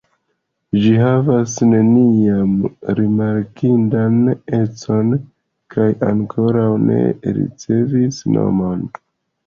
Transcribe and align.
Ĝi 0.85 0.93
havas 1.01 1.57
nenian 1.73 2.55
rimarkindan 3.01 4.17
econ 4.63 5.15
kaj 5.77 5.89
ankoraŭ 6.11 6.69
ne 6.91 7.01
ricevis 7.41 8.23
nomon. 8.37 8.87